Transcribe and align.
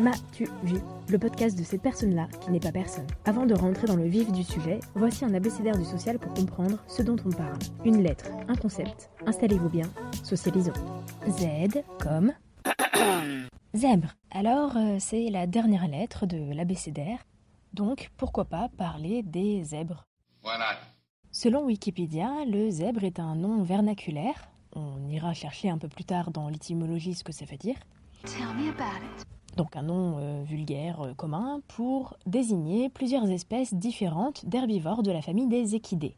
M'as-tu 0.00 0.48
vu 0.64 0.80
Le 1.10 1.18
podcast 1.18 1.56
de 1.56 1.62
cette 1.62 1.82
personne-là 1.82 2.26
qui 2.40 2.50
n'est 2.50 2.58
pas 2.58 2.72
personne. 2.72 3.06
Avant 3.24 3.46
de 3.46 3.54
rentrer 3.54 3.86
dans 3.86 3.94
le 3.94 4.06
vif 4.06 4.32
du 4.32 4.42
sujet, 4.42 4.80
voici 4.96 5.24
un 5.24 5.32
abécédaire 5.32 5.78
du 5.78 5.84
social 5.84 6.18
pour 6.18 6.34
comprendre 6.34 6.82
ce 6.88 7.02
dont 7.02 7.16
on 7.24 7.30
parle. 7.30 7.58
Une 7.84 8.02
lettre, 8.02 8.24
un 8.48 8.56
concept. 8.56 9.10
Installez-vous 9.26 9.68
bien, 9.68 9.88
socialisons. 10.24 10.72
Z 11.28 11.84
comme 12.00 12.32
zèbre. 13.74 14.08
Alors, 14.32 14.76
euh, 14.76 14.96
c'est 14.98 15.30
la 15.30 15.46
dernière 15.46 15.86
lettre 15.86 16.26
de 16.26 16.52
l'abécédaire. 16.52 17.18
Donc, 17.72 18.10
pourquoi 18.16 18.44
pas 18.44 18.68
parler 18.76 19.22
des 19.22 19.62
zèbres? 19.62 20.04
Selon 21.42 21.64
Wikipédia, 21.64 22.44
le 22.46 22.70
zèbre 22.70 23.02
est 23.02 23.18
un 23.18 23.34
nom 23.34 23.64
vernaculaire. 23.64 24.48
On 24.76 25.08
ira 25.08 25.34
chercher 25.34 25.70
un 25.70 25.76
peu 25.76 25.88
plus 25.88 26.04
tard 26.04 26.30
dans 26.30 26.48
l'étymologie 26.48 27.14
ce 27.14 27.24
que 27.24 27.32
ça 27.32 27.44
veut 27.46 27.56
dire. 27.56 27.74
Donc 29.56 29.74
un 29.74 29.82
nom 29.82 30.18
euh, 30.20 30.44
vulgaire 30.44 31.00
euh, 31.00 31.14
commun 31.14 31.60
pour 31.66 32.16
désigner 32.26 32.90
plusieurs 32.90 33.28
espèces 33.28 33.74
différentes 33.74 34.46
d'herbivores 34.46 35.02
de 35.02 35.10
la 35.10 35.20
famille 35.20 35.48
des 35.48 35.74
équidés. 35.74 36.14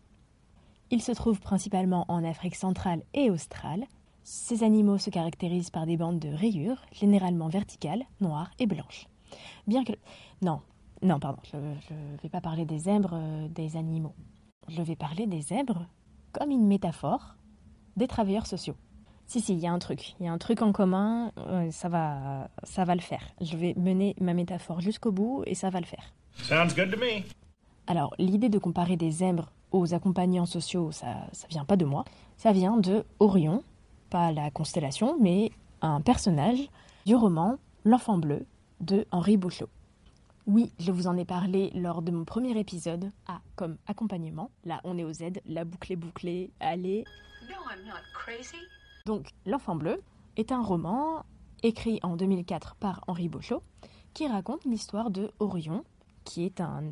Ils 0.91 1.01
se 1.01 1.13
trouvent 1.13 1.41
principalement 1.41 2.05
en 2.09 2.23
Afrique 2.23 2.55
centrale 2.55 3.03
et 3.15 3.31
australe. 3.31 3.87
Ces 4.25 4.63
animaux 4.63 4.99
se 4.99 5.09
caractérisent 5.09 5.71
par 5.71 5.87
des 5.87 5.97
bandes 5.97 6.19
de 6.19 6.29
rayures, 6.29 6.83
généralement 6.93 7.49
verticales, 7.49 8.05
noires 8.21 8.51
et 8.59 8.67
blanches. 8.67 9.09
Bien 9.67 9.85
que... 9.85 9.95
Non, 10.43 10.61
non, 11.01 11.19
pardon, 11.19 11.41
je 11.51 11.57
ne 11.57 12.19
vais 12.23 12.29
pas 12.29 12.43
parler 12.43 12.67
des 12.67 12.81
zèbres 12.81 13.15
euh, 13.15 13.49
des 13.49 13.79
animaux. 13.79 14.13
Je 14.69 14.83
vais 14.83 14.97
parler 14.97 15.27
des 15.27 15.41
zèbres 15.41 15.87
comme 16.33 16.51
une 16.51 16.67
métaphore 16.67 17.37
des 17.97 18.09
travailleurs 18.09 18.47
sociaux. 18.47 18.75
Si, 19.27 19.41
si, 19.41 19.55
il 19.55 19.61
y 19.61 19.67
a 19.67 19.73
un 19.73 19.79
truc. 19.79 20.15
Il 20.21 20.27
y 20.27 20.29
a 20.29 20.33
un 20.33 20.39
truc 20.39 20.61
en 20.63 20.73
commun, 20.73 21.33
euh, 21.39 21.71
ça, 21.71 21.89
va, 21.89 22.49
ça 22.63 22.85
va 22.85 22.95
le 22.95 23.01
faire. 23.01 23.23
Je 23.41 23.57
vais 23.57 23.75
mener 23.77 24.15
ma 24.21 24.35
métaphore 24.35 24.81
jusqu'au 24.81 25.13
bout 25.13 25.43
et 25.47 25.55
ça 25.55 25.71
va 25.71 25.81
le 25.81 25.87
faire. 25.87 26.13
Sounds 26.37 26.75
good 26.75 26.91
to 26.91 26.99
me. 26.99 27.23
Alors, 27.87 28.15
l'idée 28.19 28.49
de 28.49 28.59
comparer 28.59 28.97
des 28.97 29.11
zèbres 29.11 29.51
aux 29.73 29.95
accompagnants 29.95 30.47
sociaux, 30.47 30.93
ça, 30.93 31.27
ça 31.33 31.47
vient 31.49 31.65
pas 31.65 31.77
de 31.77 31.85
moi. 31.85 32.05
Ça 32.37 32.53
vient 32.53 32.77
de 32.77 33.05
Orion, 33.19 33.63
pas 34.11 34.33
la 34.33 34.51
constellation, 34.51 35.17
mais 35.21 35.51
un 35.81 36.01
personnage 36.01 36.69
du 37.07 37.15
roman 37.15 37.57
L'Enfant 37.85 38.19
Bleu 38.19 38.47
de 38.81 39.07
Henri 39.11 39.37
Bouchot. 39.37 39.69
Oui, 40.47 40.73
je 40.79 40.93
vous 40.93 41.07
en 41.07 41.17
ai 41.17 41.25
parlé 41.25 41.71
lors 41.75 42.03
de 42.03 42.11
mon 42.11 42.25
premier 42.27 42.59
épisode, 42.59 43.11
A 43.27 43.41
comme 43.57 43.79
accompagnement. 43.87 44.51
Là, 44.65 44.81
on 44.85 44.99
est 44.99 45.05
au 45.05 45.13
Z, 45.13 45.41
la 45.47 45.65
boucle 45.65 45.93
est 45.93 45.97
bouclée, 45.97 46.51
allez. 46.61 47.05
No, 47.49 47.55
I'm 47.71 47.87
not 47.87 48.03
crazy? 48.13 48.59
Donc, 49.07 49.31
L'Enfant 49.47 49.75
Bleu 49.75 50.03
est 50.37 50.53
un 50.53 50.63
roman 50.63 51.25
écrit 51.63 51.99
en 52.03 52.17
2004 52.17 52.75
par 52.75 53.03
Henri 53.07 53.29
Bouchot 53.29 53.63
qui 54.13 54.29
raconte 54.29 54.65
l'histoire 54.67 55.11
de 55.11 55.31
Orion, 55.39 55.83
qui 56.25 56.45
est 56.45 56.61
un 56.61 56.85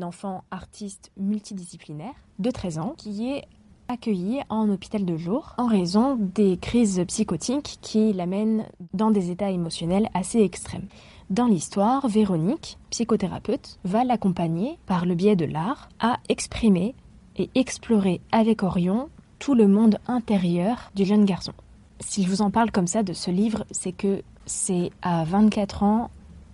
enfant 0.00 0.44
artiste 0.52 1.10
multidisciplinaire 1.16 2.14
de 2.38 2.50
13 2.50 2.78
ans 2.78 2.94
qui 2.96 3.28
est 3.28 3.44
accueilli 3.88 4.40
en 4.50 4.68
hôpital 4.68 5.04
de 5.04 5.16
jour 5.16 5.54
en 5.56 5.66
raison 5.66 6.16
des 6.16 6.58
crises 6.58 7.02
psychotiques 7.08 7.78
qui 7.80 8.12
l'amènent 8.12 8.66
dans 8.92 9.10
des 9.10 9.30
états 9.30 9.50
émotionnels 9.50 10.10
assez 10.12 10.40
extrêmes. 10.40 10.86
Dans 11.30 11.46
l'histoire, 11.46 12.06
Véronique, 12.06 12.78
psychothérapeute, 12.90 13.78
va 13.84 14.04
l'accompagner 14.04 14.78
par 14.86 15.06
le 15.06 15.14
biais 15.14 15.36
de 15.36 15.46
l'art 15.46 15.88
à 16.00 16.18
exprimer 16.28 16.94
et 17.36 17.48
explorer 17.54 18.20
avec 18.30 18.62
Orion 18.62 19.08
tout 19.38 19.54
le 19.54 19.68
monde 19.68 19.98
intérieur 20.06 20.90
du 20.94 21.04
jeune 21.04 21.24
garçon. 21.24 21.52
Si 22.00 22.22
je 22.24 22.28
vous 22.28 22.42
en 22.42 22.50
parle 22.50 22.70
comme 22.70 22.86
ça 22.86 23.02
de 23.02 23.12
ce 23.12 23.30
livre, 23.30 23.64
c'est 23.70 23.92
que 23.92 24.22
c'est 24.44 24.90
à 25.02 25.24
24 25.24 25.82
ans 25.82 26.10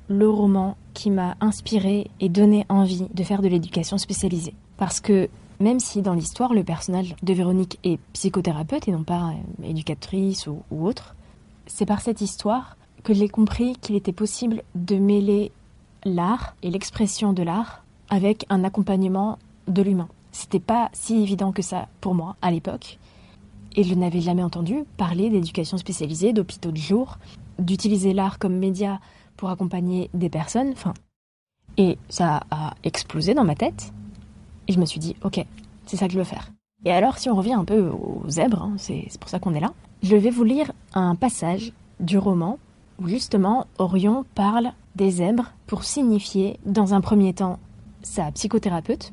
le 0.09 0.29
roman 0.29 0.77
qui 0.93 1.11
m'a 1.11 1.37
inspiré 1.41 2.11
et 2.21 2.29
donné 2.29 2.67
envie 2.69 3.07
de 3.13 3.23
faire 3.25 3.43
de 3.43 3.49
l'éducation 3.49 3.99
spécialisée. 3.99 4.55
Parce 4.77 5.01
que 5.01 5.29
même 5.65 5.81
si 5.81 6.03
dans 6.03 6.13
l'histoire 6.13 6.53
le 6.53 6.63
personnage 6.63 7.17
de 7.23 7.33
Véronique 7.33 7.79
est 7.85 7.99
psychothérapeute 8.13 8.87
et 8.87 8.93
non 8.93 9.03
pas 9.03 9.31
euh, 9.31 9.65
éducatrice 9.65 10.47
ou, 10.47 10.63
ou 10.71 10.87
autre, 10.87 11.17
c'est 11.67 11.87
par 11.87 12.03
cette 12.03 12.21
histoire 12.21 12.77
que 13.03 13.15
j'ai 13.15 13.29
compris 13.29 13.75
qu'il 13.81 13.97
était 13.97 14.13
possible 14.13 14.63
de 14.75 14.97
mêler 14.97 15.53
l'art 16.05 16.55
et 16.63 16.71
l'expression 16.71 17.33
de 17.33 17.43
l'art 17.43 17.83
avec 18.11 18.45
un 18.51 18.63
accompagnement 18.63 19.39
de 19.67 19.81
l'humain. 19.81 20.09
C'était 20.33 20.61
pas 20.61 20.91
si 20.93 21.23
évident 21.23 21.51
que 21.51 21.63
ça 21.63 21.89
pour 22.03 22.15
moi 22.15 22.37
à 22.43 22.51
l'époque. 22.51 22.99
Et 23.75 23.85
je 23.85 23.95
n'avais 23.95 24.21
jamais 24.21 24.43
entendu 24.43 24.85
parler 24.99 25.31
d'éducation 25.31 25.79
spécialisée, 25.79 26.35
d'hôpitaux 26.35 26.73
de 26.73 26.77
jour, 26.77 27.17
d'utiliser 27.59 28.13
l'art 28.13 28.39
comme 28.39 28.59
média 28.59 29.01
pour 29.39 29.49
accompagner 29.49 30.11
des 30.13 30.29
personnes. 30.29 30.73
Enfin, 30.73 30.93
et 31.79 31.97
ça 32.11 32.43
a 32.51 32.75
explosé 32.85 33.33
dans 33.33 33.45
ma 33.45 33.55
tête. 33.55 33.95
Et 34.69 34.73
je 34.73 34.81
me 34.81 34.87
suis 34.87 35.01
dit, 35.01 35.17
ok, 35.23 35.45
c'est 35.87 35.97
ça 35.97 36.07
que 36.07 36.13
je 36.13 36.19
veux 36.19 36.25
faire. 36.25 36.51
Et 36.85 36.93
alors, 36.93 37.19
si 37.19 37.31
on 37.31 37.35
revient 37.35 37.55
un 37.55 37.65
peu 37.65 37.89
aux 37.89 38.23
zèbres, 38.29 38.63
hein, 38.63 38.75
c'est 38.77 39.19
pour 39.19 39.31
ça 39.31 39.39
qu'on 39.39 39.55
est 39.55 39.61
là, 39.61 39.73
je 40.03 40.17
vais 40.17 40.31
vous 40.31 40.45
lire 40.45 40.73
un 40.93 41.15
passage 41.15 41.73
du 42.01 42.19
roman 42.19 42.59
où 43.01 43.09
justement 43.09 43.67
Orion 43.79 44.25
parle 44.35 44.73
des 44.97 45.11
zèbres 45.11 45.53
pour 45.67 45.85
signifier, 45.85 46.59
dans 46.67 46.95
un 46.95 47.01
premier 47.01 47.33
temps, 47.33 47.59
sa 48.03 48.31
psychothérapeute, 48.33 49.13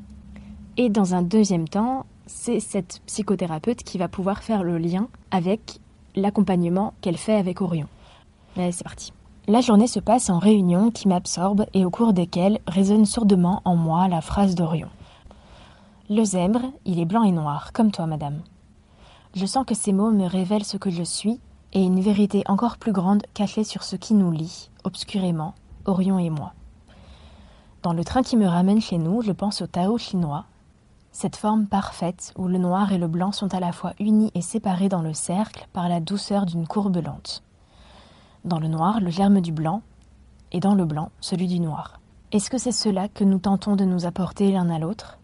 et 0.76 0.88
dans 0.88 1.14
un 1.14 1.22
deuxième 1.22 1.68
temps, 1.68 2.06
c'est 2.26 2.60
cette 2.60 3.00
psychothérapeute 3.06 3.82
qui 3.82 3.98
va 3.98 4.08
pouvoir 4.08 4.42
faire 4.42 4.62
le 4.62 4.78
lien 4.78 5.08
avec 5.30 5.80
l'accompagnement 6.14 6.94
qu'elle 7.00 7.16
fait 7.16 7.34
avec 7.34 7.60
Orion. 7.60 7.86
Allez, 8.56 8.72
c'est 8.72 8.84
parti. 8.84 9.12
La 9.48 9.60
journée 9.60 9.86
se 9.86 9.98
passe 9.98 10.30
en 10.30 10.38
réunions 10.38 10.90
qui 10.90 11.08
m'absorbent 11.08 11.66
et 11.74 11.84
au 11.84 11.90
cours 11.90 12.12
desquelles 12.12 12.60
résonne 12.66 13.06
sourdement 13.06 13.60
en 13.64 13.76
moi 13.76 14.08
la 14.08 14.20
phrase 14.20 14.54
d'Orion. 14.54 14.88
Le 16.14 16.26
zèbre, 16.26 16.60
il 16.84 17.00
est 17.00 17.06
blanc 17.06 17.22
et 17.22 17.32
noir, 17.32 17.72
comme 17.72 17.90
toi, 17.90 18.04
madame. 18.04 18.42
Je 19.34 19.46
sens 19.46 19.64
que 19.64 19.74
ces 19.74 19.94
mots 19.94 20.10
me 20.10 20.26
révèlent 20.26 20.62
ce 20.66 20.76
que 20.76 20.90
je 20.90 21.02
suis 21.02 21.40
et 21.72 21.82
une 21.82 22.02
vérité 22.02 22.42
encore 22.48 22.76
plus 22.76 22.92
grande 22.92 23.22
cachée 23.32 23.64
sur 23.64 23.82
ce 23.82 23.96
qui 23.96 24.12
nous 24.12 24.30
lie, 24.30 24.68
obscurément, 24.84 25.54
Orion 25.86 26.18
et 26.18 26.28
moi. 26.28 26.52
Dans 27.82 27.94
le 27.94 28.04
train 28.04 28.22
qui 28.22 28.36
me 28.36 28.46
ramène 28.46 28.82
chez 28.82 28.98
nous, 28.98 29.22
je 29.22 29.32
pense 29.32 29.62
au 29.62 29.66
Tao 29.66 29.96
chinois, 29.96 30.44
cette 31.12 31.36
forme 31.36 31.64
parfaite 31.64 32.34
où 32.36 32.46
le 32.46 32.58
noir 32.58 32.92
et 32.92 32.98
le 32.98 33.08
blanc 33.08 33.32
sont 33.32 33.54
à 33.54 33.60
la 33.60 33.72
fois 33.72 33.94
unis 33.98 34.30
et 34.34 34.42
séparés 34.42 34.90
dans 34.90 35.00
le 35.00 35.14
cercle 35.14 35.66
par 35.72 35.88
la 35.88 36.00
douceur 36.00 36.44
d'une 36.44 36.66
courbe 36.66 37.02
lente. 37.02 37.42
Dans 38.44 38.58
le 38.58 38.68
noir, 38.68 39.00
le 39.00 39.08
germe 39.08 39.40
du 39.40 39.52
blanc, 39.52 39.80
et 40.52 40.60
dans 40.60 40.74
le 40.74 40.84
blanc, 40.84 41.10
celui 41.20 41.46
du 41.46 41.58
noir. 41.58 42.00
Est-ce 42.32 42.50
que 42.50 42.58
c'est 42.58 42.70
cela 42.70 43.08
que 43.08 43.24
nous 43.24 43.38
tentons 43.38 43.76
de 43.76 43.86
nous 43.86 44.04
apporter 44.04 44.52
l'un 44.52 44.68
à 44.68 44.78
l'autre? 44.78 45.16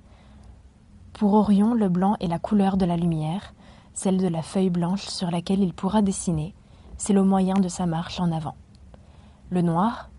Pour 1.19 1.35
Orion, 1.35 1.75
le 1.75 1.89
blanc 1.89 2.15
est 2.21 2.29
la 2.29 2.39
couleur 2.39 2.77
de 2.77 2.85
la 2.85 2.97
lumière, 2.97 3.53
celle 3.93 4.19
de 4.19 4.29
la 4.29 4.41
feuille 4.41 4.71
blanche 4.71 5.09
sur 5.09 5.33
laquelle 5.33 5.65
il 5.65 5.75
pourra 5.75 6.01
dessiner, 6.01 6.55
c'est 6.97 7.13
le 7.13 7.25
moyen 7.25 7.55
de 7.55 7.67
sa 7.67 7.87
marche 7.87 8.21
en 8.21 8.31
avant. 8.31 8.55
Le 9.51 9.61
noir, 9.61 10.11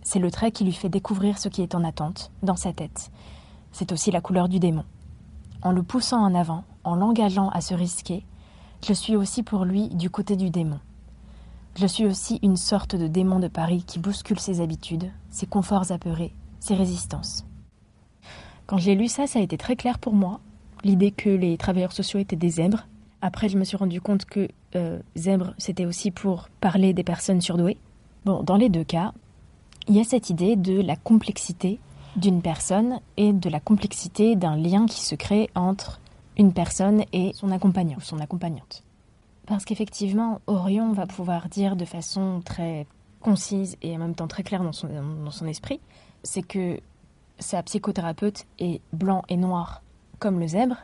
c'est 0.00 0.18
le 0.18 0.30
trait 0.30 0.50
qui 0.50 0.64
lui 0.64 0.72
fait 0.72 0.88
découvrir 0.88 1.36
ce 1.36 1.50
qui 1.50 1.60
est 1.60 1.74
en 1.74 1.84
attente, 1.84 2.32
dans 2.42 2.56
sa 2.56 2.72
tête. 2.72 3.10
C'est 3.70 3.92
aussi 3.92 4.10
la 4.10 4.22
couleur 4.22 4.48
du 4.48 4.58
démon. 4.58 4.84
En 5.60 5.72
le 5.72 5.82
poussant 5.82 6.24
en 6.24 6.34
avant, 6.34 6.64
en 6.84 6.94
l'engageant 6.94 7.50
à 7.50 7.60
se 7.60 7.74
risquer, 7.74 8.24
je 8.82 8.94
suis 8.94 9.16
aussi 9.16 9.42
pour 9.42 9.66
lui 9.66 9.90
du 9.90 10.08
côté 10.08 10.36
du 10.36 10.48
démon. 10.48 10.80
Je 11.76 11.86
suis 11.86 12.06
aussi 12.06 12.38
une 12.42 12.56
sorte 12.56 12.96
de 12.96 13.08
démon 13.08 13.40
de 13.40 13.48
Paris 13.48 13.84
qui 13.86 13.98
bouscule 13.98 14.40
ses 14.40 14.62
habitudes, 14.62 15.12
ses 15.28 15.46
conforts 15.46 15.92
apeurés, 15.92 16.34
ses 16.60 16.76
résistances. 16.76 17.44
Quand 18.70 18.78
j'ai 18.78 18.94
lu 18.94 19.08
ça, 19.08 19.26
ça 19.26 19.40
a 19.40 19.42
été 19.42 19.58
très 19.58 19.74
clair 19.74 19.98
pour 19.98 20.14
moi, 20.14 20.38
l'idée 20.84 21.10
que 21.10 21.28
les 21.28 21.56
travailleurs 21.56 21.90
sociaux 21.90 22.20
étaient 22.20 22.36
des 22.36 22.50
zèbres. 22.50 22.86
Après, 23.20 23.48
je 23.48 23.58
me 23.58 23.64
suis 23.64 23.76
rendu 23.76 24.00
compte 24.00 24.26
que 24.26 24.46
euh, 24.76 25.00
zèbre, 25.16 25.54
c'était 25.58 25.86
aussi 25.86 26.12
pour 26.12 26.48
parler 26.60 26.92
des 26.92 27.02
personnes 27.02 27.40
surdouées. 27.40 27.78
Bon, 28.24 28.44
dans 28.44 28.54
les 28.54 28.68
deux 28.68 28.84
cas, 28.84 29.12
il 29.88 29.96
y 29.96 30.00
a 30.00 30.04
cette 30.04 30.30
idée 30.30 30.54
de 30.54 30.80
la 30.80 30.94
complexité 30.94 31.80
d'une 32.14 32.42
personne 32.42 33.00
et 33.16 33.32
de 33.32 33.50
la 33.50 33.58
complexité 33.58 34.36
d'un 34.36 34.54
lien 34.54 34.86
qui 34.86 35.00
se 35.00 35.16
crée 35.16 35.50
entre 35.56 36.00
une 36.38 36.52
personne 36.52 37.02
et 37.12 37.32
son 37.34 37.50
accompagnant 37.50 37.96
ou 37.96 38.02
son 38.02 38.20
accompagnante. 38.20 38.84
Parce 39.46 39.64
qu'effectivement, 39.64 40.40
Orion 40.46 40.92
va 40.92 41.08
pouvoir 41.08 41.48
dire 41.48 41.74
de 41.74 41.84
façon 41.84 42.40
très 42.44 42.86
concise 43.18 43.76
et 43.82 43.96
en 43.96 43.98
même 43.98 44.14
temps 44.14 44.28
très 44.28 44.44
claire 44.44 44.62
dans 44.62 44.72
son, 44.72 44.86
dans 45.24 45.32
son 45.32 45.48
esprit, 45.48 45.80
c'est 46.22 46.42
que 46.42 46.78
sa 47.40 47.62
psychothérapeute 47.62 48.46
est 48.58 48.80
blanc 48.92 49.22
et 49.28 49.36
noir 49.36 49.82
comme 50.18 50.38
le 50.38 50.46
zèbre, 50.46 50.76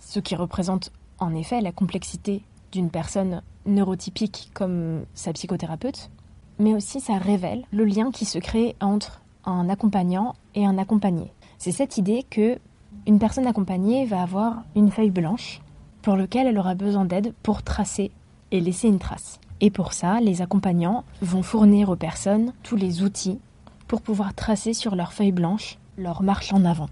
ce 0.00 0.20
qui 0.20 0.34
représente 0.34 0.92
en 1.18 1.34
effet 1.34 1.60
la 1.60 1.72
complexité 1.72 2.42
d'une 2.72 2.90
personne 2.90 3.42
neurotypique 3.66 4.50
comme 4.54 5.04
sa 5.14 5.32
psychothérapeute, 5.32 6.10
mais 6.58 6.74
aussi 6.74 7.00
ça 7.00 7.16
révèle 7.18 7.64
le 7.72 7.84
lien 7.84 8.10
qui 8.10 8.24
se 8.24 8.38
crée 8.38 8.76
entre 8.80 9.22
un 9.44 9.68
accompagnant 9.68 10.34
et 10.54 10.66
un 10.66 10.78
accompagné. 10.78 11.32
C'est 11.58 11.72
cette 11.72 11.98
idée 11.98 12.24
que 12.28 12.58
une 13.06 13.18
personne 13.18 13.46
accompagnée 13.46 14.04
va 14.04 14.22
avoir 14.22 14.62
une 14.76 14.90
feuille 14.90 15.10
blanche 15.10 15.60
pour 16.02 16.16
laquelle 16.16 16.46
elle 16.46 16.58
aura 16.58 16.74
besoin 16.74 17.04
d'aide 17.04 17.32
pour 17.42 17.62
tracer 17.62 18.10
et 18.50 18.60
laisser 18.60 18.88
une 18.88 18.98
trace. 18.98 19.40
Et 19.60 19.70
pour 19.70 19.92
ça, 19.92 20.20
les 20.20 20.42
accompagnants 20.42 21.04
vont 21.22 21.42
fournir 21.42 21.90
aux 21.90 21.96
personnes 21.96 22.52
tous 22.62 22.76
les 22.76 23.02
outils 23.02 23.38
pour 23.86 24.02
pouvoir 24.02 24.34
tracer 24.34 24.72
sur 24.72 24.94
leur 24.96 25.12
feuille 25.12 25.32
blanche 25.32 25.78
leur 26.00 26.22
marche 26.22 26.52
en 26.52 26.64
avant. 26.64 26.88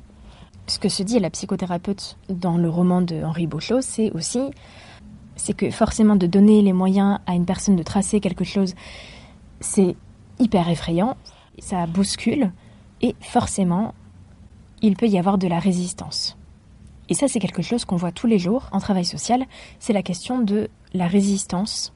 Ce 0.66 0.78
que 0.78 0.88
se 0.88 1.02
dit 1.02 1.18
la 1.18 1.30
psychothérapeute 1.30 2.18
dans 2.28 2.58
le 2.58 2.68
roman 2.68 3.00
de 3.00 3.22
Henri 3.24 3.46
Beauchot, 3.46 3.80
c'est 3.80 4.12
aussi 4.12 4.40
c'est 5.36 5.54
que 5.54 5.70
forcément 5.70 6.16
de 6.16 6.26
donner 6.26 6.62
les 6.62 6.72
moyens 6.72 7.20
à 7.26 7.34
une 7.34 7.46
personne 7.46 7.76
de 7.76 7.82
tracer 7.82 8.20
quelque 8.20 8.44
chose, 8.44 8.74
c'est 9.60 9.96
hyper 10.38 10.68
effrayant, 10.68 11.16
ça 11.58 11.86
bouscule, 11.86 12.52
et 13.00 13.14
forcément, 13.20 13.94
il 14.82 14.96
peut 14.96 15.06
y 15.06 15.18
avoir 15.18 15.38
de 15.38 15.46
la 15.46 15.60
résistance. 15.60 16.36
Et 17.08 17.14
ça, 17.14 17.28
c'est 17.28 17.38
quelque 17.38 17.62
chose 17.62 17.84
qu'on 17.84 17.96
voit 17.96 18.12
tous 18.12 18.26
les 18.26 18.38
jours 18.38 18.68
en 18.72 18.80
travail 18.80 19.04
social, 19.04 19.46
c'est 19.78 19.92
la 19.92 20.02
question 20.02 20.40
de 20.40 20.68
la 20.92 21.06
résistance. 21.06 21.94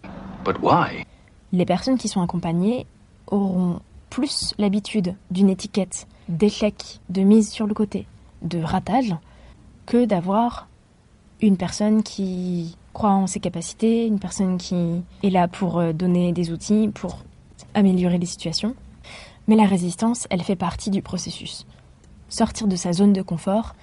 Les 1.53 1.67
personnes 1.67 1.99
qui 1.99 2.09
sont 2.09 2.23
accompagnées 2.23 2.87
auront 3.27 3.81
plus 4.13 4.53
l'habitude 4.59 5.15
d'une 5.31 5.49
étiquette 5.49 6.07
d'échec, 6.29 7.01
de 7.09 7.23
mise 7.23 7.49
sur 7.49 7.67
le 7.67 7.73
côté, 7.73 8.07
de 8.43 8.63
ratage, 8.63 9.17
que 9.87 10.05
d'avoir 10.05 10.69
une 11.41 11.57
personne 11.57 12.03
qui 12.03 12.77
croit 12.93 13.13
en 13.13 13.27
ses 13.27 13.41
capacités, 13.41 14.07
une 14.07 14.19
personne 14.19 14.59
qui 14.59 15.03
est 15.23 15.31
là 15.31 15.49
pour 15.49 15.79
euh, 15.79 15.95
donner 15.95 16.35
des 16.35 16.53
outils, 16.53 16.91
pour 16.93 17.25
améliorer 17.73 18.19
les 18.19 18.27
situations. 18.27 18.75
Mais 19.49 19.57
la 19.57 19.65
résistance, 19.65 20.27
elle 20.29 20.43
fait 20.43 20.57
partie 20.57 20.91
du 20.91 21.01
processus. 21.01 21.67
Sortir 22.29 22.67
de 22.67 22.77
sa 22.77 22.93
zone 22.93 23.15
de 23.15 23.23
confort, 23.23 23.75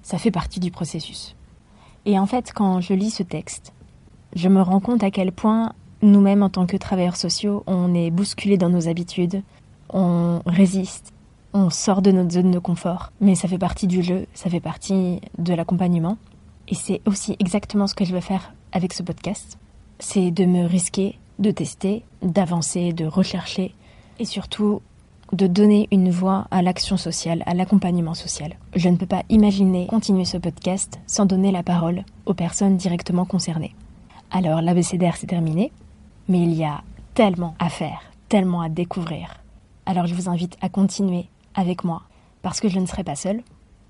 ça 0.00 0.16
fait 0.16 0.30
partie 0.30 0.60
du 0.60 0.70
processus. 0.70 1.36
Et 2.06 2.18
en 2.18 2.24
fait, 2.24 2.52
quand 2.54 2.80
je 2.80 2.94
lis 2.94 3.10
ce 3.10 3.22
texte, 3.22 3.74
je 4.34 4.48
me 4.48 4.62
rends 4.62 4.80
compte 4.80 5.04
à 5.04 5.10
quel 5.10 5.30
point 5.30 5.74
nous-mêmes, 6.02 6.42
en 6.42 6.48
tant 6.48 6.66
que 6.66 6.76
travailleurs 6.76 7.16
sociaux, 7.16 7.62
on 7.66 7.94
est 7.94 8.10
bousculés 8.10 8.56
dans 8.56 8.68
nos 8.68 8.88
habitudes, 8.88 9.42
on 9.90 10.40
résiste, 10.46 11.12
on 11.52 11.70
sort 11.70 12.02
de 12.02 12.12
notre 12.12 12.32
zone 12.32 12.50
de 12.50 12.58
confort. 12.58 13.12
Mais 13.20 13.34
ça 13.34 13.48
fait 13.48 13.58
partie 13.58 13.86
du 13.86 14.02
jeu, 14.02 14.26
ça 14.34 14.50
fait 14.50 14.60
partie 14.60 15.20
de 15.38 15.54
l'accompagnement. 15.54 16.18
Et 16.68 16.74
c'est 16.74 17.00
aussi 17.06 17.36
exactement 17.38 17.86
ce 17.86 17.94
que 17.94 18.04
je 18.04 18.14
veux 18.14 18.20
faire 18.20 18.52
avec 18.72 18.92
ce 18.92 19.02
podcast. 19.02 19.58
C'est 19.98 20.30
de 20.30 20.44
me 20.44 20.66
risquer, 20.66 21.18
de 21.38 21.50
tester, 21.50 22.04
d'avancer, 22.22 22.92
de 22.92 23.06
rechercher 23.06 23.74
et 24.18 24.24
surtout 24.24 24.82
de 25.32 25.46
donner 25.46 25.88
une 25.90 26.10
voix 26.10 26.46
à 26.50 26.62
l'action 26.62 26.96
sociale, 26.96 27.42
à 27.46 27.54
l'accompagnement 27.54 28.14
social. 28.14 28.54
Je 28.74 28.88
ne 28.88 28.96
peux 28.96 29.06
pas 29.06 29.24
imaginer 29.28 29.86
continuer 29.86 30.24
ce 30.24 30.38
podcast 30.38 31.00
sans 31.06 31.26
donner 31.26 31.52
la 31.52 31.62
parole 31.62 32.04
aux 32.26 32.34
personnes 32.34 32.76
directement 32.76 33.24
concernées. 33.24 33.74
Alors 34.30 34.62
l'ABCDR 34.62 35.16
c'est 35.16 35.26
terminé, 35.26 35.72
mais 36.28 36.40
il 36.40 36.52
y 36.52 36.64
a 36.64 36.82
tellement 37.14 37.54
à 37.58 37.68
faire, 37.68 38.00
tellement 38.28 38.60
à 38.60 38.68
découvrir. 38.68 39.40
Alors 39.86 40.06
je 40.06 40.14
vous 40.14 40.28
invite 40.28 40.56
à 40.60 40.68
continuer 40.68 41.28
avec 41.54 41.84
moi, 41.84 42.02
parce 42.42 42.60
que 42.60 42.68
je 42.68 42.78
ne 42.78 42.86
serai 42.86 43.04
pas 43.04 43.16
seule. 43.16 43.42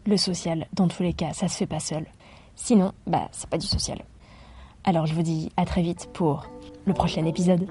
Le 0.07 0.17
social, 0.17 0.67
dans 0.73 0.89
tous 0.89 1.03
les 1.03 1.13
cas, 1.13 1.33
ça 1.33 1.49
se 1.49 1.57
fait 1.57 1.67
pas 1.67 1.81
seul. 1.81 2.07
Sinon, 2.55 2.93
bah, 3.07 3.29
c'est 3.33 3.49
pas 3.49 3.59
du 3.59 3.67
social. 3.67 3.99
Alors 4.85 5.07
je 5.07 5.15
vous 5.15 5.23
dis 5.23 5.51
à 5.57 5.65
très 5.65 5.83
vite 5.83 6.09
pour 6.13 6.47
le 6.87 6.95
prochain 6.95 7.25
épisode. 7.27 7.69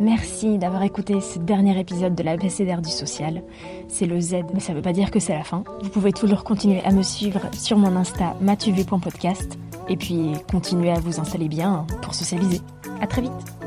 Merci 0.00 0.58
d'avoir 0.58 0.82
écouté 0.82 1.20
ce 1.20 1.38
dernier 1.38 1.78
épisode 1.78 2.14
de 2.14 2.22
la 2.22 2.36
BCDR 2.36 2.80
du 2.80 2.90
social. 2.90 3.42
C'est 3.88 4.06
le 4.06 4.20
Z, 4.20 4.36
mais 4.54 4.60
ça 4.60 4.74
veut 4.74 4.82
pas 4.82 4.92
dire 4.92 5.10
que 5.10 5.20
c'est 5.20 5.34
la 5.34 5.44
fin. 5.44 5.64
Vous 5.82 5.90
pouvez 5.90 6.12
toujours 6.12 6.44
continuer 6.44 6.82
à 6.84 6.90
me 6.90 7.02
suivre 7.02 7.40
sur 7.52 7.78
mon 7.78 7.94
Insta 7.96 8.34
matuv.podcast 8.40 9.58
et 9.88 9.96
puis 9.96 10.32
continuer 10.50 10.90
à 10.90 10.98
vous 10.98 11.20
installer 11.20 11.48
bien 11.48 11.86
pour 12.00 12.14
socialiser. 12.14 12.60
À 13.02 13.06
très 13.08 13.20
vite 13.20 13.61